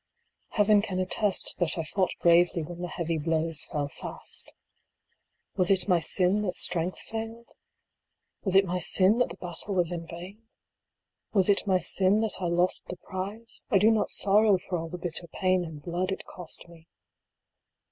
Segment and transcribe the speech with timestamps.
[0.53, 4.51] Heaven can attest that I fought bravely when the heavy blows fell fast
[5.55, 7.49] Was it my sin that strength failed?
[8.43, 10.41] Was it my sin that the battle was in vain?
[11.33, 13.61] Was it my sin that I lost the prize?
[13.69, 16.87] I do not sorrow for all the bitter pain and blood it cost me.